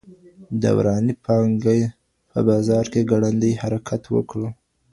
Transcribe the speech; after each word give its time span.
دوراني 0.61 1.13
پانګي 1.25 1.81
په 2.29 2.39
بازار 2.47 2.85
کي 2.93 3.01
ګړندی 3.11 3.53
حرکت 3.61 4.03
وکړ. 4.15 4.41